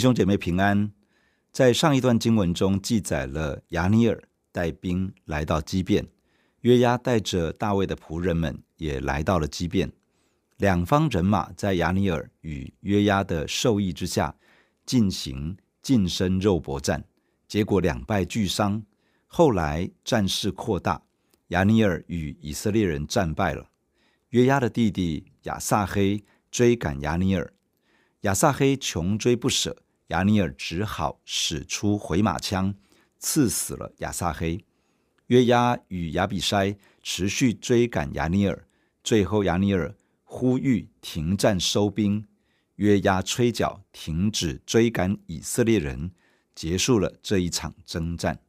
[0.00, 0.90] 弟兄姐妹平安。
[1.52, 4.18] 在上一段经文中记载了亚尼尔
[4.50, 6.08] 带兵来到基遍，
[6.62, 9.92] 约押带着大卫的仆人们也来到了基遍。
[10.56, 14.34] 两方人马在亚尼尔与约押的授意之下
[14.86, 17.04] 进行近身肉搏战，
[17.46, 18.82] 结果两败俱伤。
[19.26, 21.02] 后来战事扩大，
[21.48, 23.68] 亚尼尔与以色列人战败了。
[24.30, 27.52] 约押的弟弟亚撒黑追赶亚尼尔。
[28.22, 29.76] 亚撒黑穷追不舍，
[30.10, 32.72] 亚尼尔只好使出回马枪，
[33.18, 34.64] 刺死了亚撒黑。
[35.26, 38.66] 约押与亚比筛持续追赶亚尼尔，
[39.02, 42.26] 最后亚尼尔呼吁停战收兵，
[42.76, 46.10] 约押吹角停止追赶以色列人，
[46.54, 48.40] 结束了这一场征战。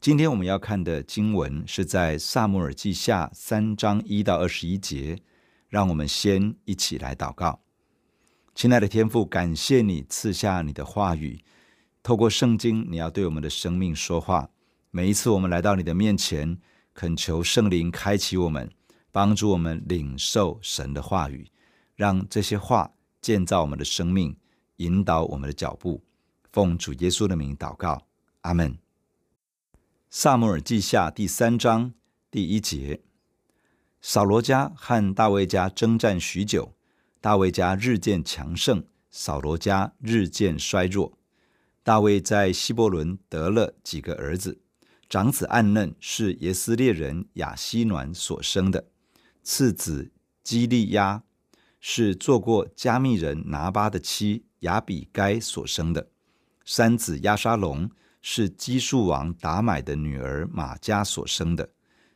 [0.00, 5.20] 今天我们要看的经文是在撒母耳记下三章一到二十一节，
[5.68, 7.61] 让我们先一起来祷告。
[8.54, 11.42] 亲爱的天父，感谢你赐下你的话语，
[12.02, 14.50] 透过圣经，你要对我们的生命说话。
[14.90, 16.58] 每一次我们来到你的面前，
[16.92, 18.70] 恳求圣灵开启我们，
[19.10, 21.50] 帮助我们领受神的话语，
[21.96, 22.92] 让这些话
[23.22, 24.36] 建造我们的生命，
[24.76, 26.02] 引导我们的脚步。
[26.52, 28.06] 奉主耶稣的名祷告，
[28.42, 28.76] 阿门。
[30.10, 31.94] 撒母耳记下第三章
[32.30, 33.00] 第一节：
[34.02, 36.74] 扫罗家和大卫家征战许久。
[37.22, 41.16] 大卫家日渐强盛，扫罗家日渐衰弱。
[41.84, 44.60] 大卫在希伯伦得了几个儿子，
[45.08, 48.88] 长子暗嫩是耶斯列人亚希暖所生的，
[49.44, 50.10] 次子
[50.42, 51.22] 基利押
[51.78, 56.08] 是做过迦密人拿八的妻亚比该所生的，
[56.64, 57.88] 三子亚沙龙
[58.20, 61.70] 是基述王达买的女儿玛加所生的，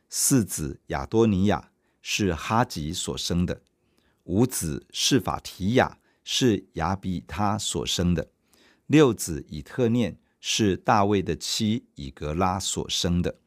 [0.09, 3.61] 四子亚多尼亚是哈吉所生的。
[4.27, 8.29] 五子是法提雅是亚比他所生的，
[8.85, 13.39] 六子以特念是大卫的妻以格拉所生的。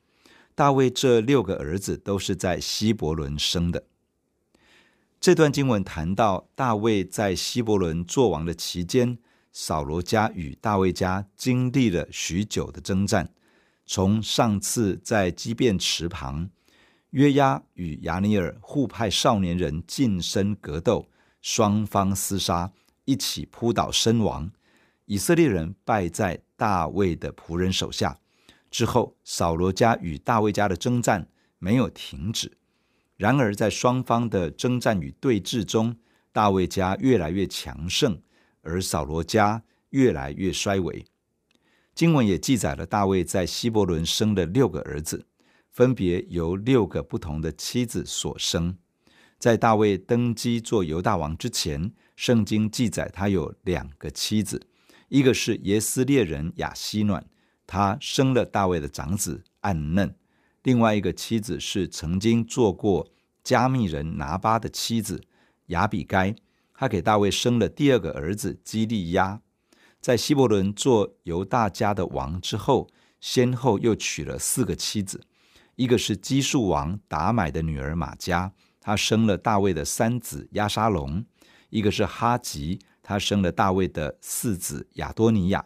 [0.54, 3.84] 大卫这六个儿子都是在希伯伦生的。
[5.20, 9.18] 这段经文谈到大卫在希伯伦作王的期间，
[9.52, 13.34] 扫罗家与大卫家经历了许久的征战，
[13.84, 16.48] 从上次在基遍池旁。
[17.10, 21.08] 约押与亚尼尔互派少年人近身格斗，
[21.42, 22.72] 双方厮杀，
[23.04, 24.50] 一起扑倒身亡。
[25.06, 28.16] 以色列人败在大卫的仆人手下。
[28.70, 31.28] 之后，扫罗家与大卫家的征战
[31.58, 32.52] 没有停止。
[33.16, 35.96] 然而，在双方的征战与对峙中，
[36.30, 38.22] 大卫家越来越强盛，
[38.62, 41.04] 而扫罗家越来越衰微。
[41.92, 45.26] 经文也记载了大卫在希伯伦生的六个儿子。
[45.70, 48.76] 分别由六个不同的妻子所生。
[49.38, 54.66] 在大卫登基做犹大王之前，圣经记载他有两个妻子，
[55.08, 57.24] 一个是耶斯列人雅西暖，
[57.66, 60.10] 他生了大卫的长子暗嫩；
[60.62, 63.08] 另外一个妻子是曾经做过
[63.42, 65.22] 加密人拿巴的妻子
[65.66, 66.34] 雅比该，
[66.74, 69.40] 他给大卫生了第二个儿子基利押。
[70.02, 72.88] 在希伯伦做犹大家的王之后，
[73.20, 75.22] 先后又娶了四个妻子。
[75.80, 81.24] 一个是基述王达买的女儿玛迦，她生了大卫的三子押沙龙；
[81.70, 85.64] 一个是哈吉，她生了大卫的四子亚多尼亚；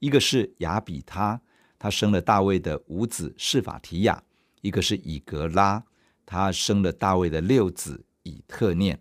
[0.00, 1.40] 一个是亚比他，
[1.78, 4.24] 他生了大卫的五子示法提雅；
[4.62, 5.84] 一个是以格拉，
[6.26, 9.00] 他生了大卫的六子以特念。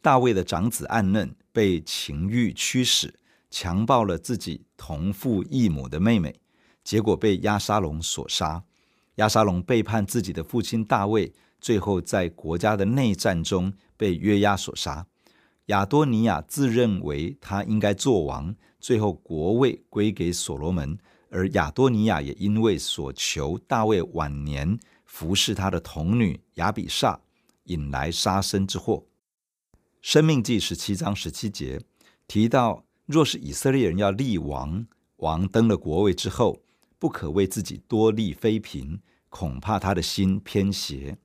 [0.00, 3.12] 大卫的长子暗嫩被情欲驱使，
[3.50, 6.36] 强暴了自己同父异母的妹妹，
[6.84, 8.62] 结果被亚沙龙所杀。
[9.16, 15.06] 亚沙龙背叛自己的父亲大卫，最后在国家的内战中被约押所杀。
[15.66, 20.98] 亚多尼亚自认为他应该做王，最后国位归给所罗门，
[21.30, 27.18] 而亚多尼亚也因为所求大卫晚年服侍他的童女亚比煞，
[27.64, 29.06] 引来杀身之祸。
[30.02, 31.80] 生命记十七章十七节
[32.26, 34.86] 提到，若是以色列人要立王，
[35.16, 36.60] 王登了国位之后，
[36.98, 41.18] 不可为自己多立妃嫔，恐怕他的心偏邪。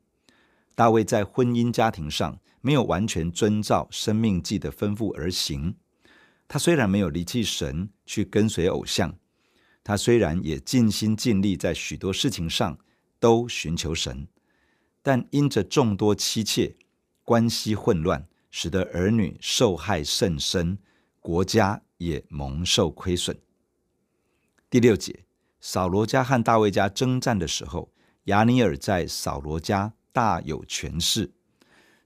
[0.75, 5.75] 大卫在婚姻家庭上没有完全遵照生命记的吩咐而行。
[6.47, 9.15] 他虽然没有离弃神去跟随偶像，
[9.83, 12.77] 他虽然也尽心尽力在许多事情上
[13.19, 14.27] 都寻求神，
[15.01, 16.75] 但因着众多妻妾，
[17.23, 20.79] 关系混乱，使得儿女受害甚深，
[21.19, 23.37] 国家也蒙受亏损。
[24.69, 25.28] 第六节。
[25.61, 27.91] 扫罗家和大卫家征战的时候，
[28.25, 31.31] 亚尼尔在扫罗家大有权势。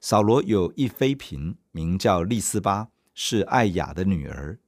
[0.01, 4.59] 扫罗有一妃嫔，名叫利斯巴，是爱雅的女儿。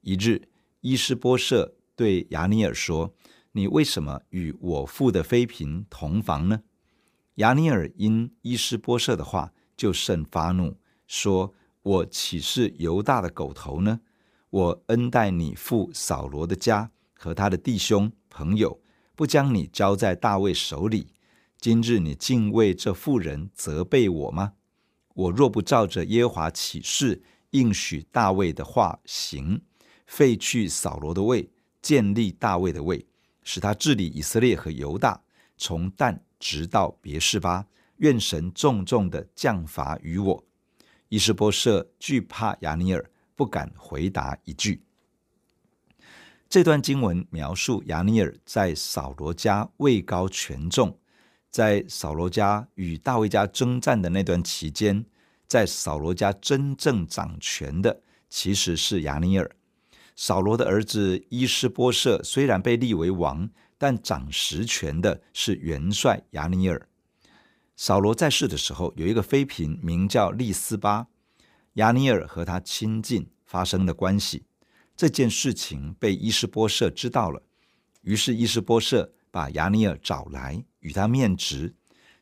[0.00, 0.48] 一日，
[0.80, 3.14] 伊斯波设对亚尼尔说
[3.52, 6.62] ：“你为什么与我父的妃嫔同房呢？”
[7.36, 14.00] 亚尼尔因伊斯波设的话就甚发怒，说：“我岂是犹大的狗头呢？
[14.50, 18.80] 我恩待你父扫罗的家和他的弟兄朋友，
[19.14, 21.08] 不将你交在大卫手里。
[21.58, 24.54] 今日你竟为这妇人责备我吗？
[25.14, 29.60] 我若不照着耶和华启示应许大卫的话行，
[30.06, 31.50] 废去扫罗的位，
[31.82, 33.06] 建立大卫的位，
[33.42, 35.22] 使他治理以色列和犹大，
[35.58, 37.64] 从但。”直到别是巴，
[37.98, 40.44] 愿神重重的降罚于我。
[41.08, 44.82] 伊斯波设惧怕亚尼尔，不敢回答一句。
[46.52, 50.98] 这段经文描述亚尼尔在扫罗家位高权重，
[51.50, 55.06] 在扫罗家与大卫家征战的那段期间，
[55.46, 59.50] 在扫罗家真正掌权的其实是亚尼尔。
[60.14, 63.48] 扫罗的儿子伊施波设虽然被立为王。
[63.78, 66.86] 但掌实权的是元帅亚尼尔。
[67.76, 71.06] 扫罗在世的时候，有一个妃嫔名叫利斯巴，
[71.72, 74.44] 亚尼尔和她亲近，发生了关系。
[75.02, 77.42] 这件事情被伊斯波社知道了，
[78.02, 81.74] 于是伊斯波社把亚尼尔找来，与他面质，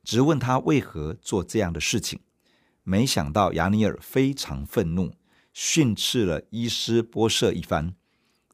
[0.03, 2.21] 质问他为何做这样的事情。
[2.83, 5.13] 没想到亚尼尔非常愤怒，
[5.53, 7.95] 训斥了伊斯波社一番。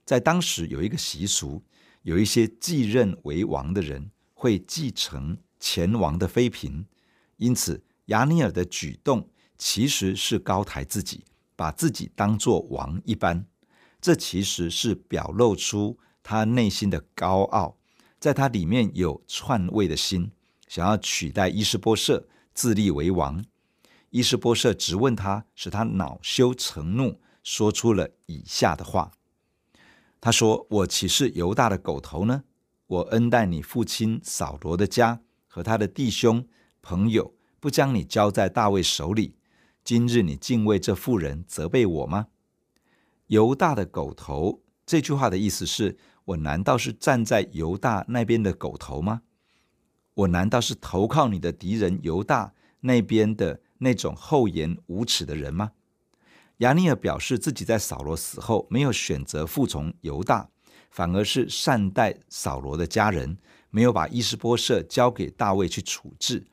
[0.05, 1.63] 在当时有一个习俗。
[2.03, 6.85] 有一些继任为王的人会继承前王的妃嫔，
[7.37, 11.25] 因此亚尼尔的举动其实是高抬自己，
[11.55, 13.47] 把自己当做王一般。
[14.07, 17.77] 这其实是表露出他内心的高傲，
[18.21, 20.31] 在他里面有篡位的心，
[20.69, 23.45] 想要取代伊施波设自立为王。
[24.11, 29.11] 伊施波设质问他，使他恼羞成怒，说出了以下的话。
[30.21, 32.45] 他说：“我岂是犹大的狗头呢？
[32.87, 36.47] 我恩待你父亲扫罗的家和他的弟兄
[36.81, 39.35] 朋友，不将你交在大卫手里。
[39.83, 42.29] 今日你竟为这妇人责备我吗？
[43.27, 49.23] 犹大的狗头这句话的意思是：我难道是站在犹大那边的狗头吗？
[50.15, 55.73] 我难道是投靠你的敌人犹大那边的那种厚颜无耻的人吗？”
[56.59, 60.49] 亚尼尔表示自己在扫罗死后没有选择服从犹大，
[60.91, 63.37] 反而是善待扫罗的家人，
[63.69, 66.47] 没有把伊斯波舍交给大卫去处置。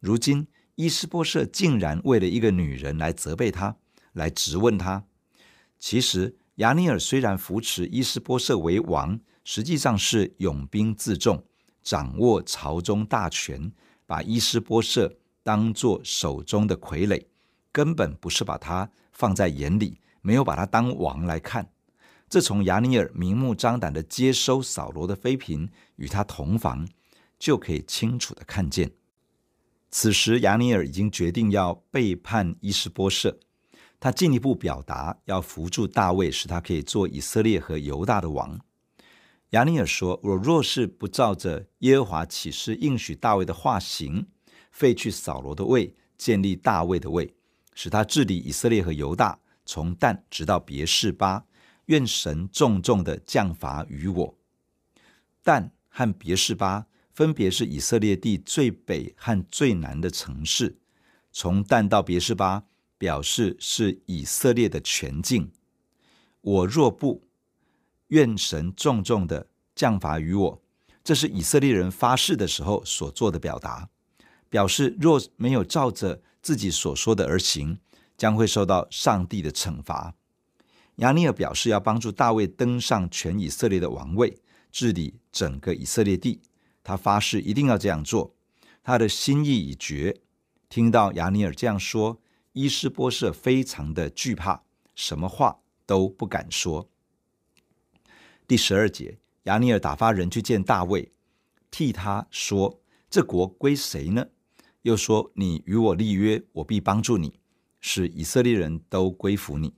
[0.00, 3.76] 如今伊斯波舍竟然为了一个女人来责备他，
[4.12, 5.04] 来质问他。
[5.84, 11.44] 其实亚尼尔虽然扶持伊斯波设为王，实际上是拥兵自重，
[11.82, 13.70] 掌握朝中大权，
[14.06, 17.26] 把伊斯波设当作手中的傀儡，
[17.70, 18.90] 根本不是把他。
[19.12, 21.70] 放在眼里，没有把他当王来看。
[22.30, 26.88] 这从亚尼尔明目张胆地接收扫罗的妃嫔，与他同房，
[27.38, 28.90] 就可以清楚地看见。
[29.90, 33.38] 此时亚尼尔已经决定要背叛伊斯波设，
[34.04, 38.60] 他进一步表达要扶助大卫，使他可以做以色列和犹大的王。
[39.52, 44.26] 亚尼尔说：“我若是不照着耶和华起誓应许大卫的话行，
[44.70, 47.34] 废去扫罗的位，建立大卫的位。”
[47.74, 51.46] 使他治理以色列和犹大，从但直到别是巴，
[51.86, 54.38] 愿神重重的降罚于我。
[55.42, 56.84] 但和别是巴
[57.14, 60.76] 分别是以色列地最北和最南的城市，
[61.32, 62.64] 从但到别是巴，
[63.04, 65.52] 表示是以色列的全境。
[66.40, 67.22] 我若不，
[68.06, 70.62] 愿神重重的降罚于我。
[71.02, 73.90] 这是以色列人发誓的时候所做的表达，
[74.48, 76.22] 表示若没有照着。
[76.40, 77.78] 自己所说的而行，
[78.16, 80.14] 将会受到上帝的惩罚。
[80.96, 84.38] 亚尼尔表示要帮助大卫登上全以色列的王位，
[84.70, 86.40] 治理整个以色列地。
[86.82, 88.34] 他发誓一定要这样做，
[88.82, 90.20] 他的心意已决。
[90.70, 92.18] 听到亚尼尔这样说，
[92.54, 94.62] 伊施波设非常的惧怕，
[94.94, 96.88] 什么话都不敢说。
[98.46, 101.10] 第十二节，亚尼尔打发人去见大卫，
[101.72, 102.80] 替他说
[103.10, 104.28] ：“这国归谁呢？”
[104.82, 107.40] 又说：“你与我立约，我必帮助你，
[107.80, 109.74] 使以色列人都归服你。”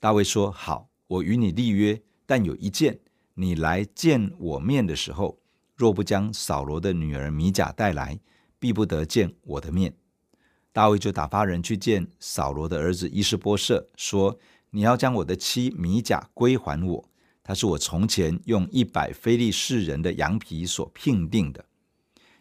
[0.00, 2.98] 大卫说：“好，我与你立约，但有一件，
[3.34, 5.38] 你来见我面的时候，
[5.76, 8.18] 若不将扫罗的女儿米甲带来，
[8.58, 9.94] 必不得见我的面。”
[10.72, 14.38] 大卫就打发人去见扫罗的儿子伊施波设，说
[14.70, 17.08] ：“你要将我的妻米甲归还我，
[17.42, 21.64] 她是我从前用一百非利士人的羊皮所聘定的。”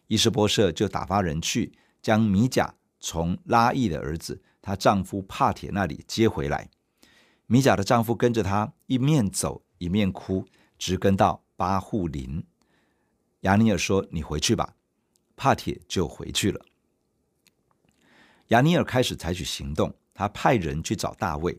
[0.07, 1.73] 伊施波设就打发人去。
[2.01, 6.67] 将米甲从拉亿的儿子她丈夫帕铁那里接回来。
[7.45, 10.47] 米甲的丈夫跟着她一面走一面哭，
[10.79, 12.43] 直跟到巴户林。
[13.41, 14.73] 亚尼尔说：“你回去吧。”
[15.37, 16.65] 帕铁就回去了。
[18.51, 21.57] 亚尼尔开始采取行动，他派人去找大卫，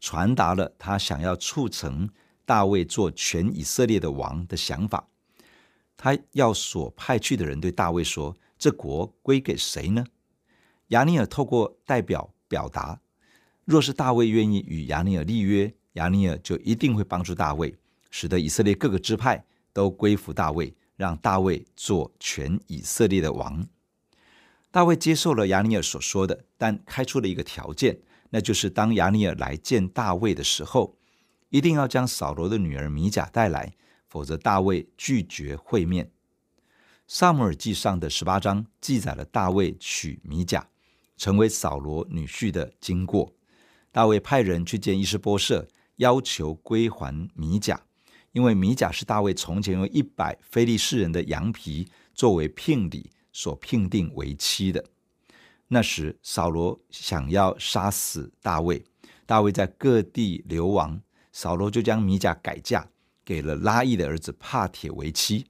[0.00, 2.10] 传达了他想要促成
[2.44, 5.08] 大卫做全以色列的王的想法。
[5.96, 10.04] 他要所派去的人对大卫说：“这国归给谁呢？”
[10.88, 13.00] 亚尼尔透过代表表达
[13.64, 17.72] ：“若是大卫愿意与亚尼尔立约，亚尼尔就一定会帮助大卫，
[18.10, 23.64] 使得以色列各个支派都归服大卫，让大卫做全以色列的王。”
[24.72, 28.00] 大卫接受了亚尼尔所说的，但开出了一个条件，
[28.30, 30.96] 那就是当亚尼尔来见大卫的时候，
[31.50, 33.74] 一定要将扫罗的女儿米甲带来，
[34.08, 36.10] 否则大卫拒绝会面。
[37.06, 40.66] 撒母耳记上的十八章记载了大卫娶米甲，
[41.18, 43.34] 成为扫罗女婿的经过。
[43.90, 47.78] 大卫派人去见伊施波设，要求归还米甲，
[48.32, 53.10] 因为米甲是大卫从前用一百非利士人的羊皮作为聘礼。
[53.32, 54.84] 所聘定为妻的。
[55.68, 58.84] 那时，扫罗想要杀死大卫，
[59.24, 61.00] 大卫在各地流亡，
[61.32, 62.86] 扫罗就将米甲改嫁
[63.24, 65.46] 给了拉亿的儿子帕铁为妻。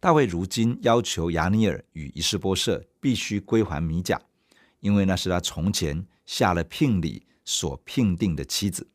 [0.00, 4.20] 大卫如今要求亚尼尔与伊施波设必须归还米甲，
[4.80, 8.88] 因为那是他从前下了聘礼所聘定的妻子。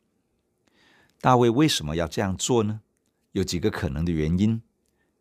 [1.20, 2.82] 大卫为什么要这样做呢？
[3.32, 4.60] 有几个可能的原因。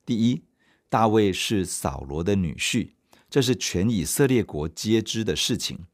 [0.06, 0.44] 第一，
[0.92, 2.90] 大卫是扫罗的女婿，
[3.30, 5.86] 这是全以色列国皆知的事情。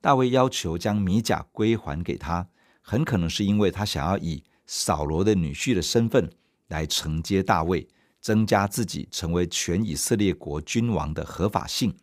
[0.00, 2.48] 大卫要求将米甲归还给他，
[2.80, 6.32] 很可能是因为他想要以扫罗的女婿的身份
[6.68, 7.86] 来承接大卫，
[8.22, 11.94] 增加自己成为全以色列国君王的合法性。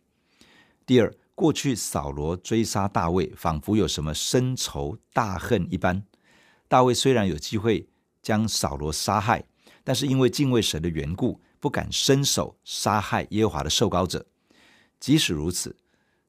[0.86, 6.04] 第二，过去扫罗追杀大卫，仿佛有什么深仇大恨一般。
[6.68, 7.88] 大卫虽然有机会
[8.22, 9.44] 将扫罗杀害，
[9.82, 14.24] 但是因为敬畏神的缘故，不敢伸手杀害耶和华的受膏者。
[15.00, 15.74] 即使如此，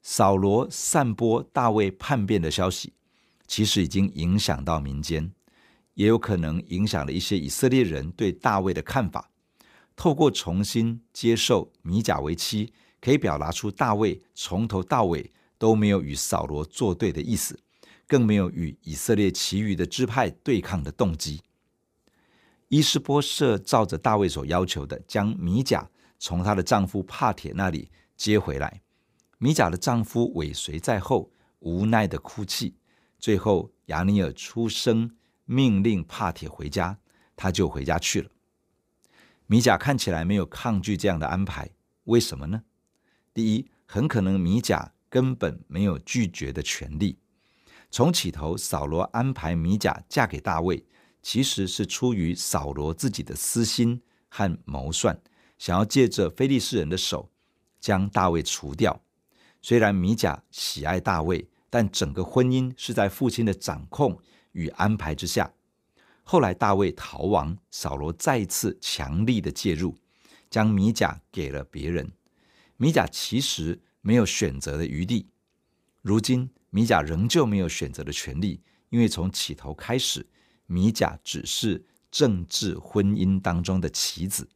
[0.01, 2.93] 扫罗散播大卫叛变的消息，
[3.45, 5.31] 其实已经影响到民间，
[5.93, 9.29] 也有可能影响了一些以色列人对大卫的看法。
[9.95, 17.59] 透过重新接受米甲为妻，可以表达出大卫从头到尾都没有与扫罗作对的意思，
[18.07, 21.41] 更没有与以色列其余的支派对抗的动机。
[22.69, 28.81] 伊斯波设照着大卫所要求的，将米甲从她的丈夫帕铁那里接回来。
[29.37, 32.75] 米甲的丈夫尾随在后，无奈的哭泣。
[33.17, 35.09] 最后，亚尼尔出声
[35.45, 36.99] 命令帕铁回家，
[37.37, 38.29] 他就回家去了。
[39.45, 41.69] 米甲看起来没有抗拒这样的安排，
[42.03, 42.63] 为什么呢？
[43.33, 47.17] 第一，很可能米甲根本没有拒绝的权利。
[47.89, 50.85] 从起头，扫罗安排米甲嫁给大卫。
[51.29, 55.21] 其实是出于扫罗自己的私心和谋算，
[55.57, 57.29] 想要借着非利士人的手
[57.81, 59.03] 将大卫除掉。
[59.61, 64.17] 虽然米甲喜爱大卫，但整个婚姻是在父亲的掌控
[64.53, 65.51] 与安排之下。
[66.23, 69.97] 后来大卫逃亡，扫罗再次强力的介入，
[70.49, 72.09] 将米甲给了别人。
[72.77, 75.27] 米甲其实没有选择的余地。
[76.01, 80.25] 如今米甲仍旧没有选择的权利，因为从起头开始。
[80.67, 84.47] 米甲只是政治婚姻当中的棋子。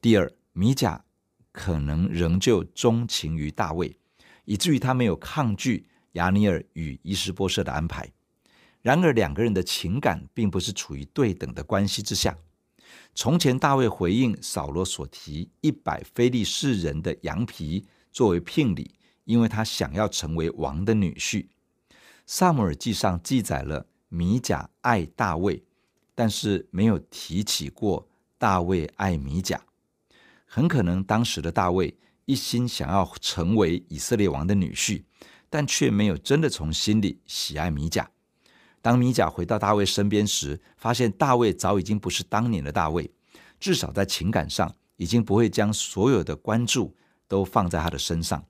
[0.00, 1.04] 第二，米甲
[1.50, 3.96] 可能仍旧钟情于大卫，
[4.44, 8.12] 以至于他没有抗拒亚尼尔与伊斯波设的安排。
[8.82, 12.36] 然而，两个人的情感并不是处于对等的关系之下。
[13.14, 21.48] 从前，大卫回应扫罗所提一百非利士人的羊皮作为聘礼，因为他想要成为王的女婿。
[22.24, 23.86] 撒母耳记上记载了。
[24.08, 25.62] 米甲爱大卫，
[26.14, 29.60] 但是没有提起过大卫爱米甲。
[30.46, 35.04] 很可能当时的大卫一心想要成为以色列王的女婿，
[35.50, 38.10] 但却没有真的从心里喜爱米甲。
[38.80, 43.10] 当米甲回到大卫身边时，发现大卫早已经不是当年的大卫，
[43.60, 46.96] 至少在情感上已经不会将所有的关注
[47.26, 48.42] 都放在他的身上。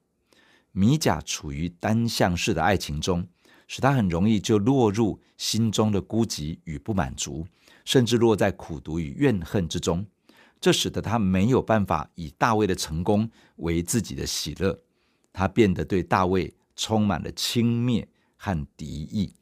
[0.70, 3.26] 米甲处于单向式的爱情中。
[3.68, 7.46] 使他很容易就落入心中的孤寂与不满足，
[7.84, 10.04] 甚至落在苦毒与怨恨之中。
[10.60, 14.76] 这使得他没有办法以大卫的成功为自己的喜乐，
[15.32, 18.04] 他变得对大卫充满了轻蔑
[18.36, 19.34] 和敌意。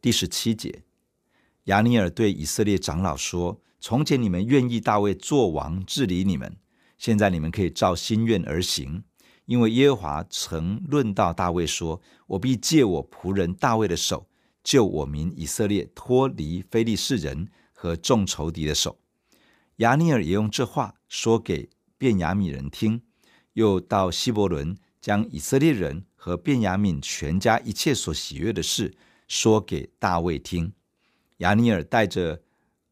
[0.00, 0.84] 第十七节，
[1.64, 6.56] 亚尼尔对以色列长老说：“从前你们愿意大卫做王治理你们，
[6.96, 9.02] 现在你们可以照心愿而行。”
[9.48, 14.28] 因为耶和华曾论到大卫说：“我必借我仆人大卫的手，
[14.62, 18.98] 救我民以色列脱离非利士人和众仇敌的手。
[19.76, 23.00] 亚尼尔也用这话说给便雅悯人听，
[23.54, 28.94] 又到希伯伦将以色列人和便雅悯全家一切所喜悦的事
[29.26, 30.74] 说给大卫听。
[31.38, 32.42] 亚尼尔带着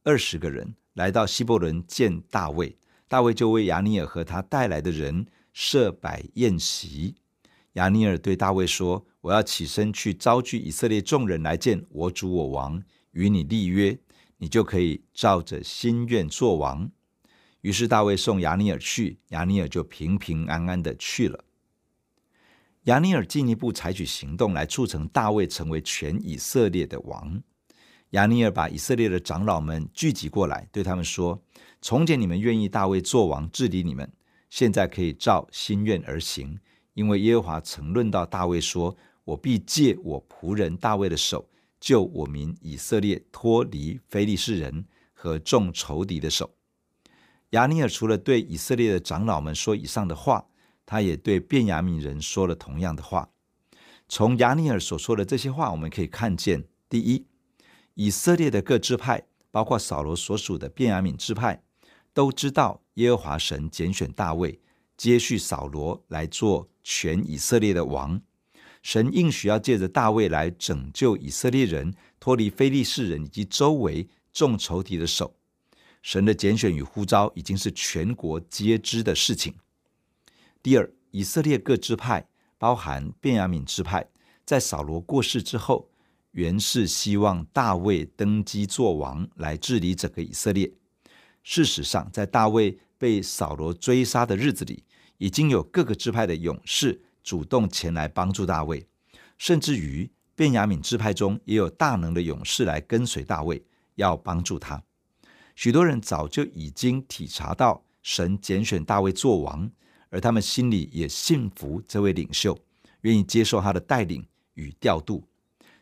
[0.04, 5.26] 二十个人来到希伯伦见大卫，大卫就为亚尼尔和他带来的人
[5.58, 7.14] 设摆宴席。
[7.72, 12.82] 亚尼尔对大卫说：“我要起身去招聚以色列众人来见我主我王，
[13.12, 13.98] 与你立约。”
[14.36, 16.90] 你就可以照着心愿做王。
[17.62, 21.42] 于是大卫送亚尼尔去，亚尼尔就平平安安的去了。
[22.82, 27.42] 亚尼尔进一步采取行动来促成大卫成为全以色列的王。
[28.10, 31.42] 亚尼尔把以色列的长老们聚集过来，对他们说
[31.80, 34.12] ：“从前你们愿意大卫做王治理你们，
[34.56, 36.58] 现在可以照心愿而行，
[36.94, 41.46] 因为耶和华曾论到大卫说：我必借我仆人大卫的手。”
[41.78, 46.54] 救我民以色列脱离非利士人和众仇敌的手。
[47.50, 50.46] 亚尼尔除了对以色列的长老们说以上的话，
[50.86, 53.28] 他也对便雅悯人说了同样的话。
[54.08, 57.26] 从亚尼尔所说的这些话，我们可以看见：第一，
[57.92, 61.62] 以色列的各支派，包括扫罗所属的便雅悯支派，
[62.14, 64.60] 都知道耶和华神拣选大卫，
[64.96, 68.20] 接续扫罗来做全以色列的王。
[68.82, 75.34] 神应许要借着大卫来拯救以色列人脱离非利士人以及周围众仇敌的手。
[76.02, 79.52] 神的拣选与呼召已经是全国皆知的事情。
[80.62, 84.08] 第二，以色列各支派，包含便雅悯支派，
[84.44, 85.90] 在扫罗过世之后，
[86.30, 90.72] 原是希望大卫登基做王来治理整个以色列。
[91.42, 94.84] 事实上，在大卫被扫罗追杀的日子里，
[95.18, 97.02] 已经有各个支派的勇士。
[97.22, 98.86] 主动前来帮助大卫，
[99.36, 103.64] 甚至于便雅悯支派中也有大能的勇士来跟随大卫，
[103.96, 104.80] 要帮助他。
[105.56, 109.68] 许多人早就已经体察到神拣选大卫做王，
[110.08, 112.56] 而他们心里也信服这位领袖，
[113.00, 115.26] 愿意接受他的带领与调度，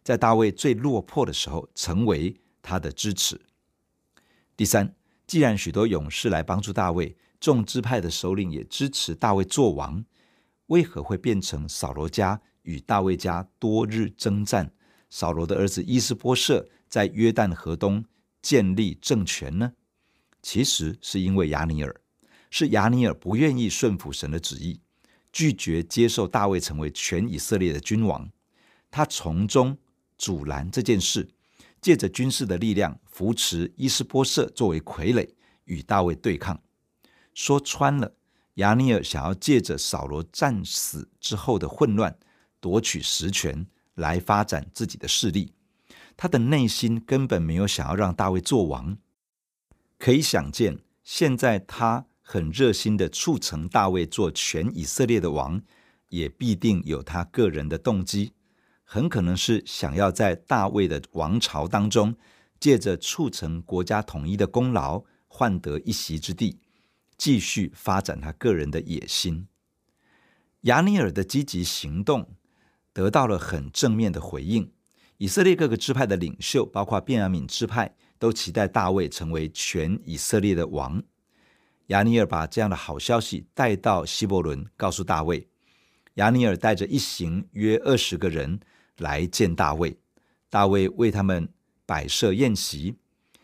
[0.03, 3.38] 在大卫最落魄的时候成为他的支持。
[4.57, 4.94] 第三，
[5.27, 10.05] 既然许多勇士来帮助大卫，众支派的首领也支持大卫做王。
[10.67, 14.73] 为何会变成扫罗家与大卫家多日征战？
[15.11, 18.05] 扫罗的儿子伊施波设在约旦河东
[18.43, 19.73] 建立政权呢？
[20.43, 22.01] 其实是因为亚尼尔，
[22.51, 24.81] 是亚尼尔不愿意顺服神的旨意，
[25.33, 28.31] 拒绝接受大卫成为全以色列的君王。
[28.91, 29.77] 他从中
[30.17, 31.29] 阻拦这件事，
[31.81, 35.29] 借着军事的力量扶持伊斯波设作为傀儡
[35.66, 36.61] 与大卫对抗。
[37.33, 38.12] 说穿了。
[38.55, 42.16] 亚尼尔想要借着扫罗战死之后的混乱，
[42.61, 45.53] 夺取实权来发展自己的势力。
[46.16, 48.96] 他的内心根本没有想要让大卫做王。
[49.98, 55.61] 可以想见，现在他很热心的促成大卫做全以色列的王，
[56.09, 58.33] 也必定有他个人的动机，
[58.85, 62.14] 很可能是想要在大卫的王朝当中，
[62.64, 66.61] 借着促成国家统一的功劳，换得一席之地。
[67.18, 69.48] 继续发展他个人的野心。
[70.62, 72.27] 亚尼尔的积极行动
[72.94, 74.72] 得到了很正面的回应。
[75.18, 81.03] 以色列各个支派的领袖，包括便雅悯支派，都期待大卫成为全以色列的王。
[81.88, 85.46] 亚尼尔把这样的好消息带到希伯伦，告诉大卫。
[86.14, 88.59] 亚尼尔带着一行约二十个人
[88.96, 89.98] 来见大卫，
[90.48, 91.46] 大卫为他们
[91.87, 92.97] 摆设宴席。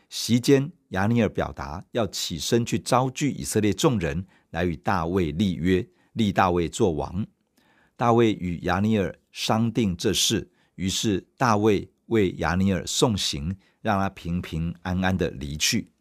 [0.08, 7.24] 席间，亚尼尔表达要起身去招聚以色列众人来与大卫立约，立大卫做王。
[7.96, 15.92] 大卫与亚尼尔商定这事，于是大卫为亚尼尔送行，让他平平安安的离去。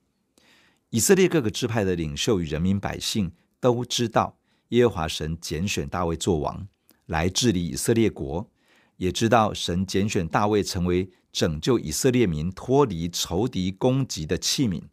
[0.89, 6.67] 以色列各个支派的领袖与人民百姓都知道耶和华神拣选大卫做王，
[7.06, 8.49] 来治理以色列国，
[8.97, 11.12] 也知道神拣选大卫成为。
[11.32, 14.84] 拯救以色列民脱离仇敌攻击的器皿，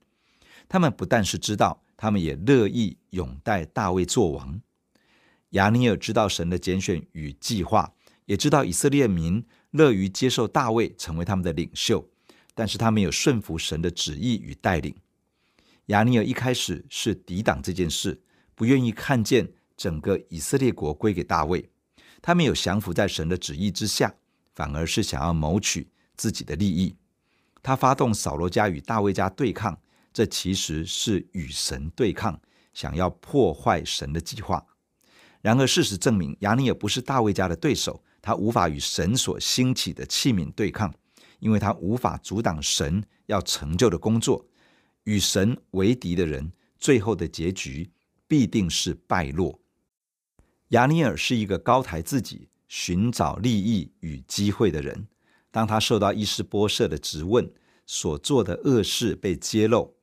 [0.68, 4.60] 他们不但是知道，他们也乐意拥戴大卫做王。
[5.50, 7.94] 亚尼尔知道神的拣选与计划，
[8.26, 12.06] 也知道以色列民乐于接受大卫成为他们的领袖，
[12.54, 14.94] 但是他没有顺服神的旨意与带领。
[15.86, 18.20] 亚尼尔一开始是抵挡这件事，
[18.54, 21.70] 不愿意看见整个以色列国归给大卫，
[22.20, 24.14] 他没有降服在神的旨意之下，
[24.54, 25.88] 反而是想要谋取。
[26.16, 26.96] 自己的利益，
[27.62, 29.78] 他发动扫罗家与大卫家对抗，
[30.12, 32.40] 这其实是与神对抗，
[32.72, 34.64] 想要破坏神的计划。
[35.42, 40.92] 然而，事实证明，亚尼尔不是大卫家的对手，他无法与神所兴起的器皿对抗，
[41.38, 44.44] 因为他无法阻挡神要成就的工作。
[45.04, 47.88] 与神为敌的人，最后的结局
[48.26, 49.60] 必定是败落。
[50.70, 55.06] 亚尼尔是一个高抬自己、寻找利益与机会的人。
[55.56, 57.50] 当他受到伊施波设的质问，
[57.86, 59.94] 所做的恶事被揭露，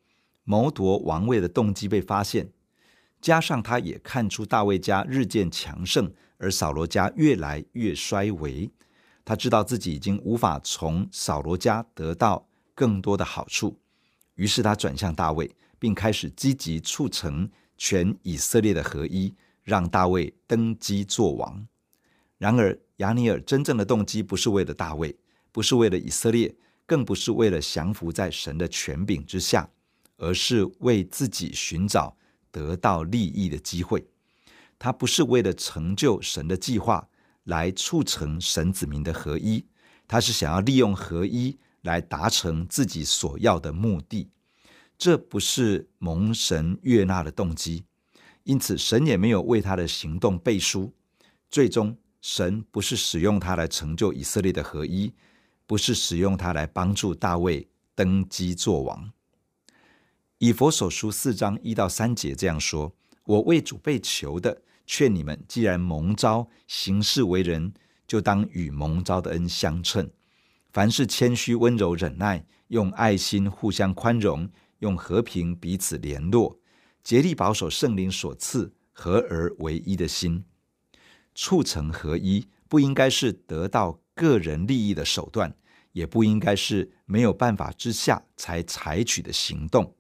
[0.43, 2.51] 谋夺王位的动机被发现，
[3.21, 8.71] 加上他也看出大卫家日渐强盛，而扫罗家越来越衰微，
[9.23, 13.77] 他知道自己已经无法从扫罗家得到更多的好处。
[14.33, 21.67] 于是他转向大卫，并开始积极促成全以色列的合一，让大卫登基作王。
[22.39, 25.15] 然而，亚尼尔真正的动机不是为了大卫，
[25.53, 26.53] 不是为了以色列，
[26.85, 29.69] 更不是为了降服在神的权柄之下，
[30.17, 32.17] 而是为自己寻找
[32.51, 34.05] 得到利益的机会。
[34.77, 37.07] 他不是为了成就神的计划
[37.45, 39.63] 来促成神子民的合一，
[40.05, 41.57] 他是想要利用合一。
[41.83, 44.29] 来达成自己所要的目的，
[44.97, 47.83] 这不是蒙神悦纳的动机，
[48.43, 50.93] 因此神也没有为他的行动背书。
[51.49, 55.11] 最终，神不是使用他来成就以色列的合一，
[55.65, 59.12] 不是使用它来帮助大卫登基作王。
[60.39, 62.93] 以弗所书四章一到三节这样说
[63.26, 67.73] ：“我为主被求的，劝你们，既然蒙召行事为人，
[68.06, 70.12] 就当与蒙召的恩相称。”
[70.73, 74.49] 凡事谦虚、温柔、忍耐，用爱心互相宽容，
[74.80, 76.60] 用和平彼此联络，
[77.04, 80.43] 竭力保守圣灵所赐合而为一的心。
[81.36, 85.56] 促成合一，不应该是得到个人利益的手段，
[85.91, 89.95] 也不应该是没有办法之下才采取的行动。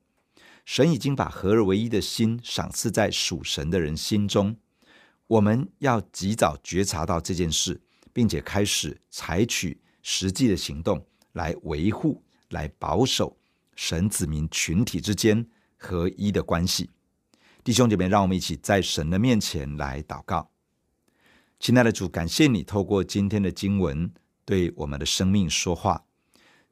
[0.65, 4.55] 神已经把合而为一的心赏赐在属神的人心中，
[5.27, 9.79] 我们要及早觉察到这件事，并且开始采取。
[10.05, 13.37] 实际的行动来维护、来保守
[13.73, 15.47] 神子民群体之间
[15.77, 16.89] 合一的关系。
[17.63, 20.51] 弟兄姐妹，让我们一起在神的面前来祷告。
[21.63, 24.11] 亲爱的主，感谢你透过今天的经文
[24.43, 26.03] 对我们的生命说话。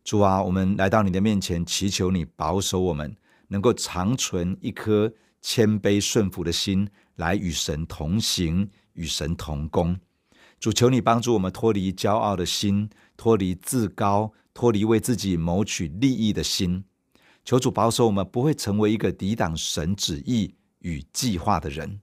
[0.04, 3.16] 主啊，我们来到你的面前，祈求你保守我们，
[3.48, 9.98] 能够长存一颗谦卑顺服的心，来与神同行，与神同工。
[10.60, 16.84] 主，求你帮助我们脱离骄傲的心，脱离自高，脱离为自己谋取利益的心。
[17.46, 22.02] 求主保守我们，不会成为一个抵挡神旨意与计划的人。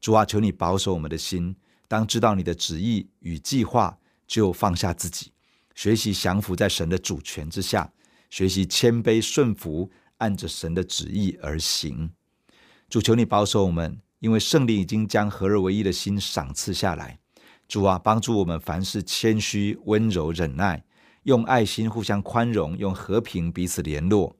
[0.00, 1.54] 主啊，求你保守我们的心，
[1.88, 5.32] 当知道你的旨意与计划，就放下自己，
[5.74, 7.92] 学习降服在神的主权之下，
[8.30, 12.10] 学习谦卑顺服，按着神的旨意而行。
[12.88, 17.18] 主，求你保守我们，因为圣灵已经将合而为一的心赏赐下来。
[17.68, 20.84] 主啊，帮助我们凡事谦虚、温柔、忍耐，
[21.24, 24.36] 用爱心互相宽容，用和平彼此联络，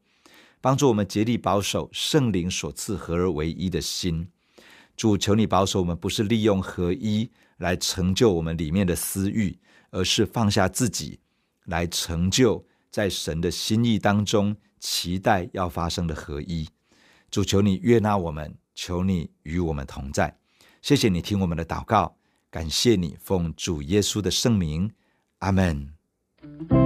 [0.60, 4.28] 帮助我们竭力保守圣灵所赐合而为一的心。
[4.96, 9.58] 主，求你保守我们，不是利用合一来成就我们里面的私欲，
[9.90, 11.20] 而是放下自己
[11.66, 16.66] 来成就在神的心意当中期待要发生的合一。
[17.30, 20.38] 主，求你悦纳我们，求你与我们同在。
[20.80, 22.16] 谢谢你听我们的祷告。
[22.50, 24.90] 感谢你，奉主耶稣的圣名，
[25.40, 26.85] 阿门。